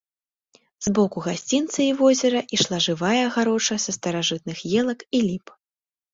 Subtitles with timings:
[0.85, 5.47] З боку гасцінца і возера ішла жывая агароджа са старажытных елак і ліп.